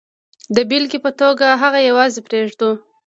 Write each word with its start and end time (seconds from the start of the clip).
د 0.55 0.57
بېلګې 0.69 0.99
په 1.05 1.11
توګه 1.19 1.47
هغه 1.61 1.79
یوازې 1.89 2.19
پرېږدو. 2.27 2.71